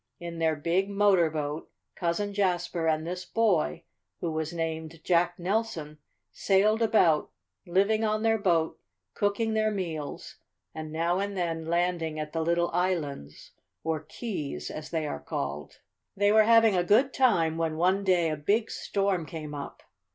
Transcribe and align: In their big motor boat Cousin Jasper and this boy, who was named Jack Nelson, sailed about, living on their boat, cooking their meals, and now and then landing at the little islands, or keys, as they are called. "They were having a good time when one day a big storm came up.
In 0.19 0.39
their 0.39 0.55
big 0.55 0.89
motor 0.89 1.29
boat 1.29 1.69
Cousin 1.93 2.33
Jasper 2.33 2.87
and 2.87 3.05
this 3.05 3.23
boy, 3.23 3.83
who 4.19 4.31
was 4.31 4.51
named 4.51 4.99
Jack 5.03 5.37
Nelson, 5.37 5.99
sailed 6.31 6.81
about, 6.81 7.29
living 7.67 8.03
on 8.03 8.23
their 8.23 8.39
boat, 8.39 8.79
cooking 9.13 9.53
their 9.53 9.69
meals, 9.69 10.37
and 10.73 10.91
now 10.91 11.19
and 11.19 11.37
then 11.37 11.65
landing 11.67 12.19
at 12.19 12.33
the 12.33 12.41
little 12.41 12.71
islands, 12.71 13.51
or 13.83 13.99
keys, 13.99 14.71
as 14.71 14.89
they 14.89 15.05
are 15.05 15.21
called. 15.21 15.81
"They 16.17 16.31
were 16.31 16.45
having 16.45 16.75
a 16.75 16.83
good 16.83 17.13
time 17.13 17.55
when 17.59 17.77
one 17.77 18.03
day 18.03 18.31
a 18.31 18.35
big 18.37 18.71
storm 18.71 19.27
came 19.27 19.53
up. 19.53 19.83